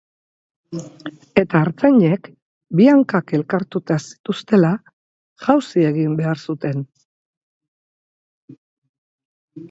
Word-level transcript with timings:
Eta 1.39 1.59
artzainek, 1.65 2.29
bi 2.79 2.87
hankak 2.93 3.33
elkartuta 3.37 3.97
zituztela 4.07 4.71
jauzi 5.45 5.85
egin 5.89 6.15
behar 6.21 6.41
zuten. 6.53 6.81